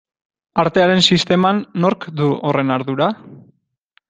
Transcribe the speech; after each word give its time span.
Artearen 0.61 1.03
sisteman 1.15 1.59
nork 1.85 2.09
du 2.23 2.31
horren 2.49 2.75
ardura? 2.79 3.13